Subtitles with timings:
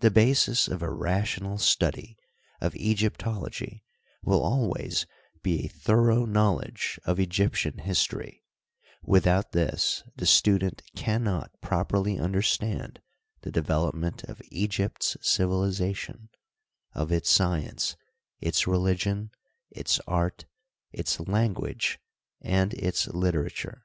[0.00, 2.16] The basis of a rational study
[2.62, 3.84] of Egyptology
[4.22, 5.04] will always
[5.42, 8.46] be a thorough knowledge of Egyptian history;
[9.02, 13.02] without this the student can not properly understand
[13.42, 16.30] the develop ment of Egypt's civilization—
[16.94, 17.98] of its science,
[18.40, 19.30] its religion,
[19.70, 20.46] its art,
[20.90, 21.98] its language,
[22.40, 23.84] and its literature.